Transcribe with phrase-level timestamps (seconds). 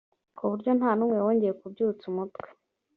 [0.37, 2.47] ku buryo nta n’umwe wongeye kubyutsa umutwe.